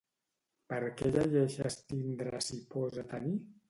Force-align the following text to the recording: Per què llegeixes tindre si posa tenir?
Per 0.73 0.79
què 1.03 1.13
llegeixes 1.17 1.79
tindre 1.93 2.45
si 2.51 2.63
posa 2.77 3.11
tenir? 3.17 3.41